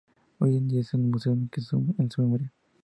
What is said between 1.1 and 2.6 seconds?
museo en su memoria.